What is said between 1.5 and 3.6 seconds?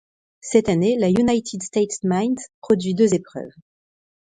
States Mint produit deux épreuves.